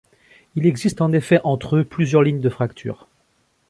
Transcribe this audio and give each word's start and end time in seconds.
Il 0.55 0.65
existe 0.65 0.99
en 1.01 1.11
effet 1.11 1.39
entre 1.43 1.75
eux 1.75 1.83
plusieurs 1.83 2.23
lignes 2.23 2.41
de 2.41 2.49
fracture. 2.49 3.07